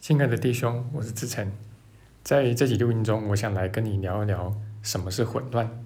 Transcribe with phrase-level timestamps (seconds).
[0.00, 1.52] 亲爱的弟兄，我是志成，
[2.24, 5.84] 在这集录音中，我想来跟你聊一聊什么是混乱。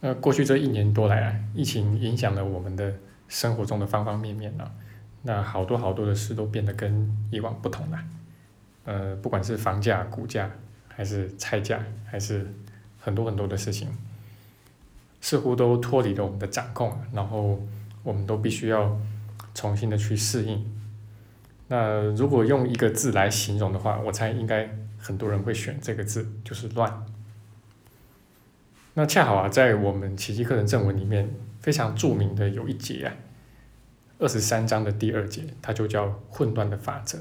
[0.00, 2.92] 那过去这一年多来啊，疫情影响了我们的
[3.28, 4.68] 生活中的方方面面啊，
[5.22, 7.98] 那好多好多的事都变得跟以往不同了。
[8.84, 10.50] 呃，不管是房价、股价，
[10.88, 12.52] 还是菜价，还是
[12.98, 13.96] 很多很多的事情，
[15.20, 17.62] 似乎都脱离了我们的掌控，然后
[18.02, 18.98] 我们都必须要
[19.54, 20.81] 重新的去适应。
[21.74, 27.06] 那如果用一个字来形容的话，我猜应该很多人会选这个字，就是乱。
[28.92, 33.14] 那恰好啊，在我们奇迹课程正文里面非常著名的有一节啊，
[34.18, 37.18] 二十三章的第二节，它就叫混乱的法则。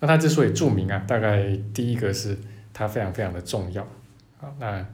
[0.00, 2.38] 那它之所以著名啊，大概第一个是
[2.72, 3.82] 它非常非常的重要
[4.40, 4.86] 啊，那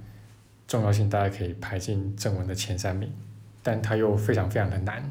[0.67, 3.13] 重要性大家可以排进正文的前三名，
[3.63, 5.09] 但它又非常非常的难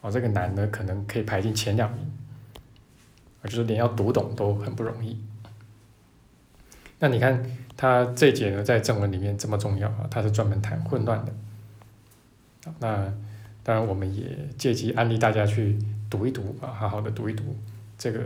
[0.00, 2.10] 哦，这个难呢，可能可以排进前两名。
[3.40, 5.16] 啊，就是连要读懂都很不容易。
[7.00, 7.40] 那你看，
[7.76, 11.32] 他这节呢，在正文里面这么重要啊，他是专门谈混乱的。
[12.80, 13.12] 那
[13.62, 15.78] 当然，我们也借机安利大家去
[16.10, 17.56] 读一读啊，好好的读一读
[17.96, 18.20] 这个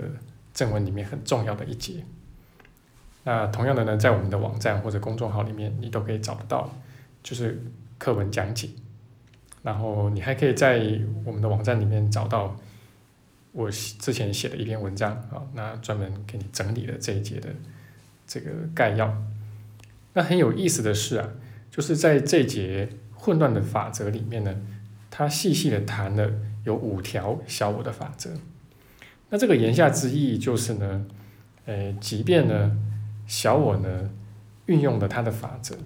[0.54, 2.02] 正文里面很重要的一节。
[3.24, 6.72] 那同样的呢，在我们的网站或者公众号里面，你都可以找得到，
[7.22, 7.62] 就是
[7.98, 8.70] 课文讲解。
[9.62, 12.56] 然后你还可以在我们的网站里面找到。
[13.52, 17.48] 我之前写的一篇文章啊，那专门给你整理了这一节的
[18.26, 19.22] 这个概要。
[20.14, 21.28] 那很有意思的是啊，
[21.70, 24.56] 就是在这节混乱的法则里面呢，
[25.10, 26.32] 他细细的谈了
[26.64, 28.30] 有五条小我的法则。
[29.30, 31.06] 那这个言下之意就是呢，
[31.66, 32.76] 呃，即便呢
[33.26, 34.10] 小我呢
[34.66, 35.76] 运用了他的法则，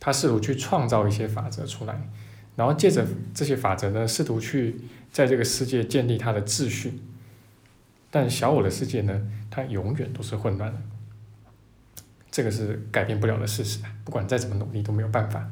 [0.00, 2.08] 他试图去创造一些法则出来，
[2.56, 4.76] 然后借着这些法则呢，试图去。
[5.12, 6.94] 在这个世界建立它的秩序，
[8.10, 10.80] 但小我的世界呢，它永远都是混乱的，
[12.30, 15.46] 这个是改变不了的事实不管再怎么努力都没有办法。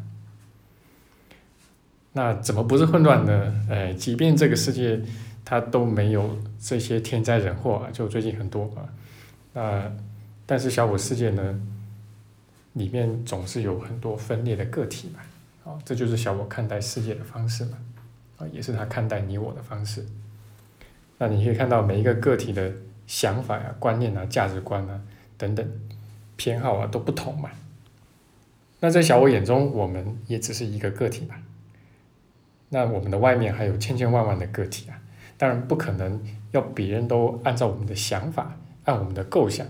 [2.14, 3.54] 那怎么不是混乱呢？
[3.68, 4.98] 哎，即便这个世界
[5.44, 8.88] 它都没有这些天灾人祸啊，就最近很多啊，
[9.52, 9.92] 那
[10.46, 11.60] 但是小我世界呢，
[12.72, 15.20] 里面总是有很多分裂的个体嘛，
[15.64, 17.78] 啊，这就是小我看待世界的方式嘛。
[18.38, 20.02] 啊，也是他看待你我的方式。
[21.18, 22.72] 那你可以看到每一个个体的
[23.06, 24.98] 想法呀、观念啊、价值观啊
[25.36, 25.70] 等等
[26.36, 27.50] 偏好啊都不同嘛。
[28.80, 31.34] 那在小我眼中，我们也只是一个个体嘛。
[32.70, 34.98] 那我们的外面还有千千万万的个体啊，
[35.36, 36.18] 当然不可能
[36.52, 39.66] 要别人都按照我们的想法、按我们的构想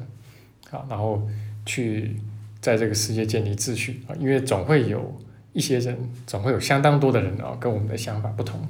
[0.71, 1.29] 啊，然后
[1.67, 2.17] 去
[2.61, 5.21] 在这个世界建立秩序啊，因为总会有。
[5.53, 8.61] 一些人总会有相当多的人哦，跟我们的想法不同。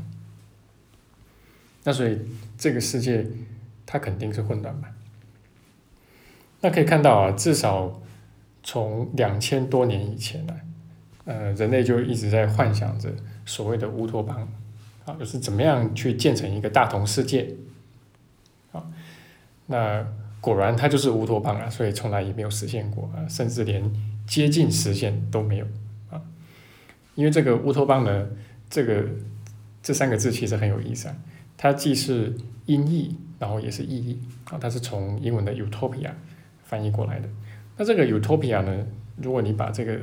[1.85, 2.19] 那所以
[2.59, 3.27] 这个世界
[3.87, 4.89] 它肯定是混乱嘛。
[6.61, 8.03] 那可以看到啊，至少
[8.63, 10.55] 从两千多年以前呢，
[11.25, 13.11] 呃，人类就一直在幻想着
[13.47, 14.47] 所谓的乌托邦
[15.07, 17.55] 啊，就是怎么样去建成一个大同世界。
[18.73, 18.85] 啊，
[19.67, 20.07] 那
[20.41, 23.91] 果然它就是乌托邦啊，所以从来也没有实现过啊，甚至连
[24.27, 25.67] 接近实现都没有。
[27.16, 28.28] 因为这个乌托邦呢，
[28.71, 29.04] 这个
[29.82, 31.16] 这三个字其实很有意思啊，
[31.56, 32.34] 它既是
[32.66, 36.12] 音译，然后也是意义啊，它是从英文的 utopia
[36.65, 37.28] 翻译过来的。
[37.76, 39.98] 那这个 utopia 呢，如果你把这个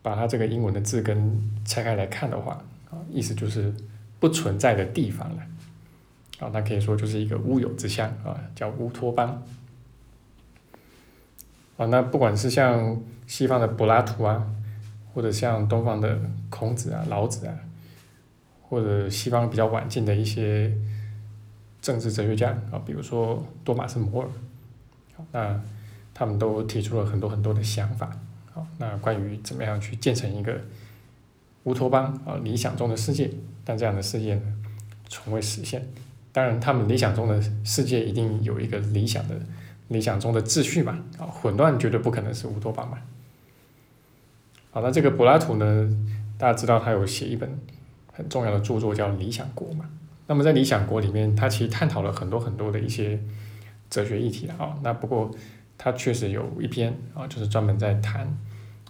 [0.00, 3.74] 把它这个英文的字根拆开来看的话啊，意思就是
[4.20, 5.42] 不存在的地方了
[6.38, 9.42] 啊，那可以说就是一个乌有之乡啊，叫乌托邦
[11.76, 11.86] 啊。
[11.86, 14.54] 那不管是像西方的柏拉图啊。
[15.18, 16.16] 或者像东方的
[16.48, 17.52] 孔子啊、老子啊，
[18.62, 20.72] 或者西方比较晚近的一些
[21.82, 24.28] 政治哲学家啊，比如说多马斯·摩尔，
[25.32, 25.60] 那
[26.14, 28.16] 他们都提出了很多很多的想法，
[28.52, 30.56] 好，那关于怎么样去建成一个
[31.64, 33.28] 乌托邦啊，理想中的世界，
[33.64, 34.42] 但这样的世界呢，
[35.08, 35.84] 从未实现。
[36.30, 39.34] 当然，他们理想中的世界一定有一个理想的、
[39.88, 42.98] 理想中的秩序嘛，啊，混乱绝对不可能是乌托邦嘛。
[44.78, 45.90] 好，那这个柏拉图呢？
[46.38, 47.50] 大家知道他有写一本
[48.12, 49.84] 很重要的著作叫《理想国》嘛？
[50.28, 53.18] 那么在《理想国》里面，他其实探讨了很多很多的一些
[53.90, 54.78] 哲学议题啊。
[54.84, 55.32] 那不过
[55.76, 58.38] 他确实有一篇啊，就是专门在谈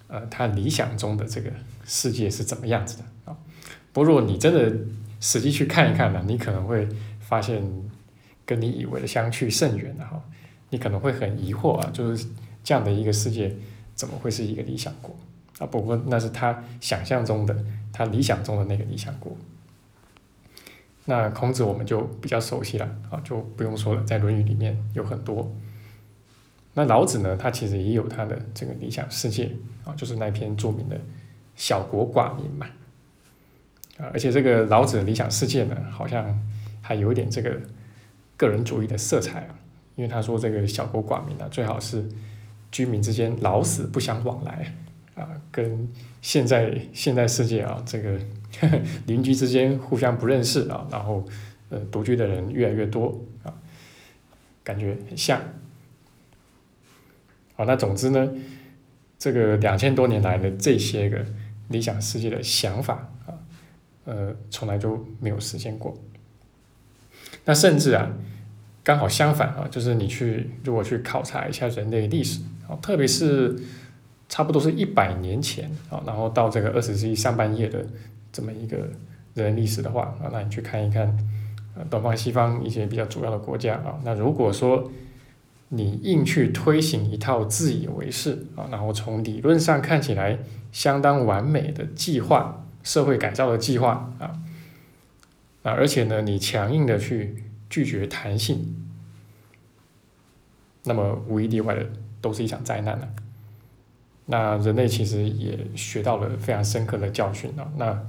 [0.08, 1.50] 呃他理想中的这个
[1.87, 3.35] 世界是怎么样子的啊。
[3.94, 4.70] 不过如果你真的
[5.20, 6.87] 实际去看一看呢，你可能会
[7.19, 7.67] 发现
[8.44, 10.23] 跟你以为的相去甚远的哈。
[10.69, 12.26] 你可能会很疑惑啊，就是
[12.62, 13.56] 这样的一个世界
[13.94, 15.17] 怎么会是一个理想国？
[15.58, 17.56] 啊，不过那是他想象中的，
[17.93, 19.37] 他理想中的那个理想国。
[21.05, 25.50] 那孔子我们就比较熟悉了啊，就不用说了，在《论语》里面有很多。
[26.75, 29.50] 那老子呢，他其实也有他的这个理想世界
[29.84, 31.00] 啊，就是那篇著名的
[31.56, 32.66] “小国寡民”嘛。
[33.96, 36.38] 啊，而且这个老子的理想世界呢，好像
[36.81, 37.58] 还有一点这个
[38.37, 39.58] 个人主义的色彩啊，
[39.96, 42.06] 因为他说这个小国寡民啊，最好是
[42.70, 44.72] 居民之间老死不相往来
[45.19, 45.88] 啊，跟
[46.23, 48.19] 现在现代世界啊这个。
[49.06, 51.23] 邻居之间互相不认识啊，然后
[51.69, 53.55] 呃独居的人越来越多啊，
[54.65, 55.38] 感觉很像。
[57.55, 58.26] 好，那总之呢，
[59.19, 61.25] 这个两千多年来的这些个
[61.69, 63.37] 理想世界的想法啊，
[64.06, 65.97] 呃，从来就没有实现过。
[67.44, 68.11] 那甚至啊，
[68.82, 73.55] 刚好相反啊，就是你去如果去考察一下人类历史啊，特别是
[74.28, 77.84] 差不多是一百年前啊，然后到这个二十世纪上半叶的。
[78.30, 78.86] 这么一个
[79.32, 81.19] 人历史的话啊，那你去看一看，
[81.75, 84.88] 呃，东方西方一些比较主要的国家啊，那如果说
[85.70, 90.38] 你硬去推行一套自以为是啊，然后从理论上看起来
[90.70, 94.38] 相当完美的计划，社会改造的计划啊，
[95.62, 98.76] 啊，而且呢，你强硬的去拒绝弹性，
[100.84, 101.86] 那么无一例外的
[102.20, 103.08] 都是一场灾难了。
[104.28, 108.00] 那人类其实也学到了非常深刻的教训啊，那。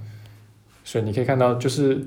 [0.81, 2.04] 所以你可以看到，就是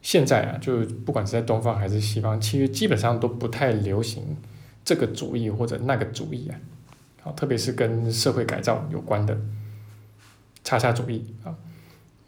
[0.00, 4.22] 现在啊，就不管是在东方还是西方，其实基本上都不太流行
[4.84, 6.54] 这个主义或者那个主义啊，
[7.22, 9.36] 好，特别是跟社会改造有关的
[10.62, 11.52] 叉叉主义啊。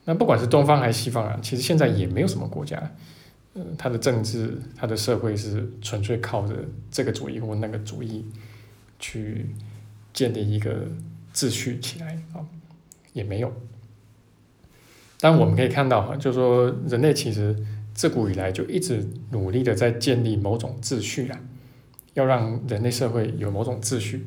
[0.04, 2.90] 那不管是东方还是西方啊，其实现在也没有什么国家，
[3.54, 6.56] 嗯，它的政治、它的社会是纯粹靠着
[6.90, 8.24] 这个主义或那个主义
[8.98, 9.46] 去
[10.18, 10.88] 建立一个
[11.32, 12.42] 秩序起来啊，
[13.12, 13.52] 也没有。
[15.20, 17.54] 但我们可以看到哈，就是说人类其实
[17.94, 21.38] 自古以来就一直努力的在建立某种秩序啊，
[22.14, 24.26] 要让人类社会有某种秩序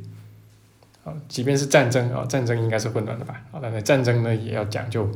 [1.04, 3.44] 啊，即便是战争啊，战争应该是混乱的吧？
[3.52, 5.12] 啊，但是战争呢也要讲究，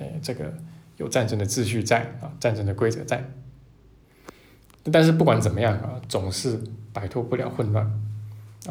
[0.00, 0.52] 哎，这个
[0.96, 3.24] 有战争的秩序在啊，战争的规则在。
[4.90, 6.60] 但是不管怎么样啊，总是
[6.92, 7.88] 摆脱不了混乱，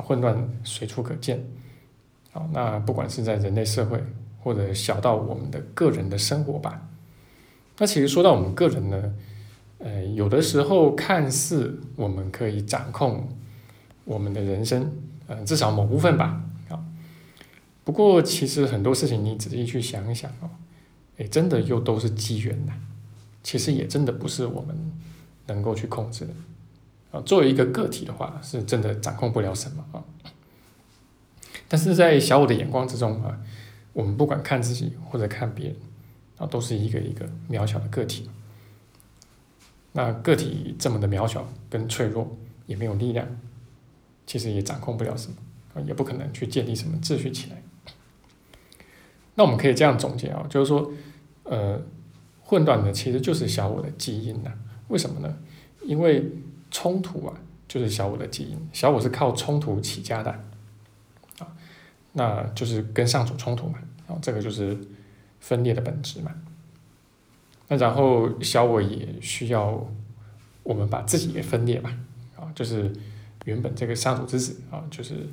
[0.01, 1.43] 混乱随处可见。
[2.31, 4.03] 好，那不管是在人类社会。
[4.43, 6.89] 或者小到我们的个人的生活吧。
[7.77, 9.13] 那其实说到我们个人呢，
[9.77, 13.25] 呃，有的时候看似我们可以掌控
[14.03, 14.91] 我们的人生，
[15.27, 16.77] 呃，至少某部分吧，啊。
[17.85, 20.49] 不过其实很多事情你仔细去想一想哦，
[21.17, 22.73] 哎，真的又都是机缘的，
[23.43, 24.77] 其实也真的不是我们
[25.47, 26.33] 能够去控制的。
[27.13, 30.03] 啊，作为一个个体的话，是真的掌控不了什么啊。
[31.69, 33.39] 但是在小我的眼光之中啊。
[33.93, 35.75] 我们不管看自己或者看别人，
[36.39, 38.27] 啊，都是一个一个渺小的个体。
[39.91, 43.27] 那个体这么的渺小跟脆弱，也没有力量，
[44.25, 45.35] 其实也掌控不了什么，
[45.75, 47.61] 啊，也不可能去建立什么秩序起来。
[49.35, 50.91] 那我们可以这样总结啊，就是说，
[51.43, 51.79] 呃，
[52.41, 54.51] 混乱的其实就是小我的基因呐。
[54.87, 55.37] 为什么呢？
[55.83, 56.31] 因为
[56.73, 57.33] 冲突啊，
[57.67, 60.31] 就是小我的基因，小我是靠冲突起家的
[61.37, 61.47] 啊。
[62.13, 63.77] 那就是跟上主冲突嘛，
[64.07, 64.75] 啊，这个就是
[65.39, 66.33] 分裂的本质嘛。
[67.67, 69.87] 那然后小我也需要
[70.63, 71.95] 我们把自己给分裂嘛，
[72.35, 72.91] 啊，就是
[73.45, 75.27] 原本这个上主之子啊，就是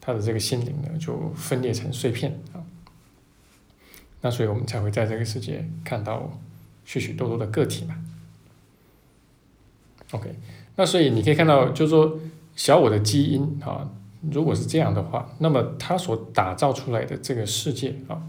[0.00, 2.62] 他的这个心灵呢就分裂成碎片啊。
[4.20, 6.38] 那所以我们才会在这个世界看到
[6.84, 7.98] 许许多多的个体嘛。
[10.12, 10.32] OK，
[10.76, 12.18] 那所以你可以看到，就是说
[12.56, 13.90] 小我的基因啊。
[14.32, 18.22] 如果是这样的话，那么他所打造出来的这个世界啊，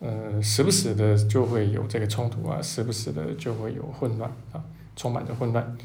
[0.00, 4.60] 嗯，时不时的就会有这个冲突啊，时不时的就会有混乱啊，
[4.96, 5.78] 充满着混乱，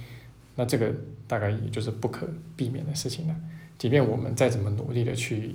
[0.56, 0.92] 那这个
[1.28, 3.36] 大概也就是不可避免的事情了。
[3.78, 5.54] 即便我们再怎么努力的去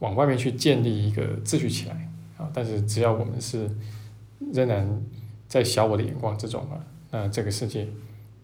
[0.00, 3.70] 往外面去建立一个秩序起来啊，但是只要我们是
[4.52, 5.00] 仍然
[5.46, 7.86] 在小我的眼光之中啊，那这个世界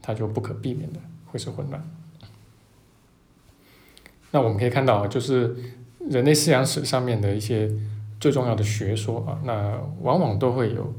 [0.07, 1.83] 它就不可避免的会是混乱。
[4.31, 5.57] 那我们可以看到，就是
[6.11, 7.73] 人类思想史上面的一些
[8.21, 10.95] 最重要的学说啊，那往往都会有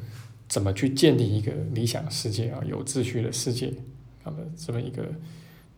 [0.48, 3.72] 怎么去建立一个理想世界啊，有秩序的世界
[4.24, 5.04] 啊的这么一个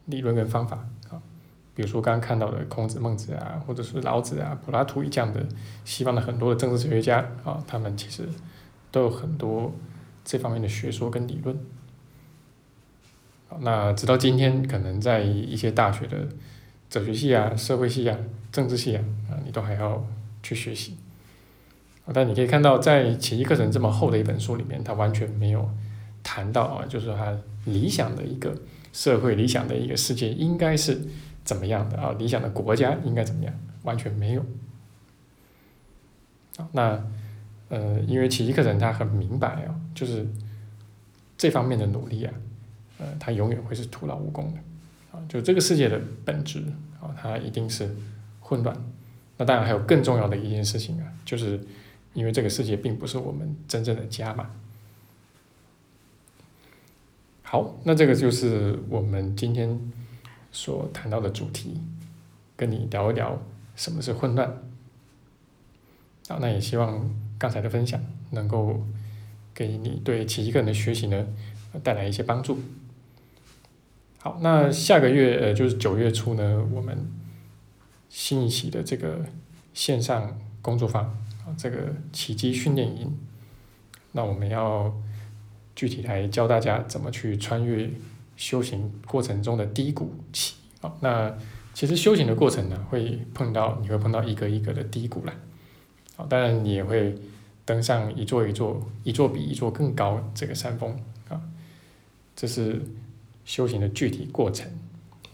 [0.06, 0.78] 理论跟方法
[1.10, 1.20] 啊。
[1.76, 5.46] 比如说刚刚看到的孔子、孟子啊，或者是老子啊、柏拉图这样的
[5.84, 8.30] 西方的很多的政治哲学家啊，他们其实
[8.90, 9.74] 都有很多
[10.24, 11.58] 这方面的学说跟理论。
[13.60, 16.28] 那直到今天，可能在一些大学的。
[16.90, 18.18] 哲学系啊，社会系啊，
[18.50, 20.08] 政治系啊，啊，你都还要
[20.42, 20.96] 去学习，
[22.14, 25.70] 但你可以看到，在奇迹课程这么厚的一本书里面，它完全没有
[26.24, 28.56] 谈到啊，就是说他理想的一个
[28.94, 30.98] 社会、理想的一个世界应该是
[31.44, 32.16] 怎么样的啊？
[32.18, 33.54] 理想的国家应该怎么样？
[33.84, 34.46] 完全没有。
[36.72, 37.04] 那
[37.68, 40.26] 呃，因为奇迹课程他很明白啊，就是
[41.38, 42.34] 这方面的努力啊，
[43.00, 45.24] 呃，它永远会是徒劳无功的啊。
[45.30, 46.64] 就这个世界的本质
[47.02, 47.90] 啊，它一定是
[48.40, 48.76] 混乱。
[49.38, 51.60] 那当然还有更重要的一件事情啊，就是
[52.14, 54.50] 因为这个世界并不是我们真正的家嘛。
[57.44, 59.80] 好，那这个就是我们今天
[60.52, 61.80] 所谈到的主题，
[62.56, 63.40] 跟你聊一聊
[63.76, 64.50] 什么是混乱。
[66.28, 68.84] 啊，那也希望刚才的分享能够
[69.54, 71.26] 给你对奇迹个人的学习呢
[71.84, 72.60] 带来一些帮助。
[74.20, 76.98] 好，那下个月呃就是九月初呢，我们。
[78.10, 79.26] 新一期的这个
[79.74, 81.04] 线上工作坊
[81.46, 83.16] 啊，这个奇迹训练营，
[84.14, 84.92] 那我们要
[85.76, 87.88] 具体来教大家怎么去穿越
[88.38, 90.96] 修行过程中的低谷期啊。
[91.02, 91.38] 那
[91.74, 95.34] 其实修行的过程呢，会碰到你会碰到一个一个的低谷啦，
[96.16, 97.14] 啊，当然你也会
[97.66, 100.98] 登上一座一座一座比一座更高这个山峰
[101.28, 101.40] 啊，
[102.38, 102.82] 这是
[103.48, 104.70] 修行的具体过程。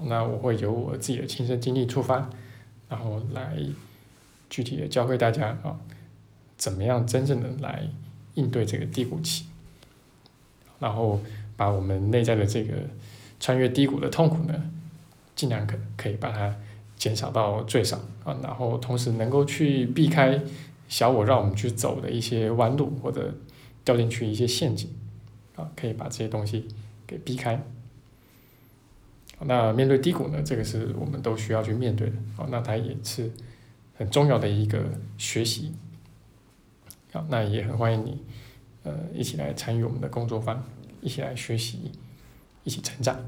[0.06, 2.30] 那我会由我自己的亲身经历出发。
[2.90, 3.58] 然后来
[4.52, 5.80] 具体的教会大家啊，
[6.58, 7.90] 怎么样真正的来
[8.36, 9.46] 应对这个低谷期，
[10.78, 11.20] 然后
[11.58, 12.76] 把我们内在的这个
[13.40, 14.70] 穿越低谷的痛苦呢，
[15.36, 16.56] 尽量可可以把它
[16.96, 20.40] 减少到最少啊，然后同时能够去避开
[20.88, 23.34] 小我让我们去走的一些弯路或者
[23.84, 24.88] 掉进去一些陷阱
[25.56, 26.68] 啊，可以把这些东西
[27.08, 27.60] 给避开。
[29.48, 30.42] 那面对低谷呢？
[30.44, 32.16] 这个是我们都需要去面对的。
[32.38, 33.32] 哦，那它也是
[33.96, 34.84] 很重要的一个
[35.18, 35.74] 学习。
[37.12, 38.24] 好，那也很欢迎你，
[38.84, 40.64] 呃，一起来参与我们的工作坊，
[41.02, 41.92] 一起来学习，
[42.64, 43.20] 一起成长。